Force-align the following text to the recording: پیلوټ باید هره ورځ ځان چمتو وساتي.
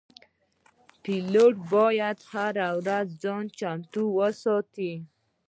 پیلوټ 1.03 1.53
باید 1.73 2.17
هره 2.31 2.67
ورځ 2.79 3.07
ځان 3.23 3.43
چمتو 3.59 4.03
وساتي. 4.17 4.93